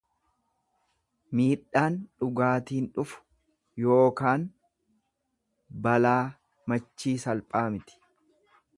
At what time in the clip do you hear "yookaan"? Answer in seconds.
3.85-4.49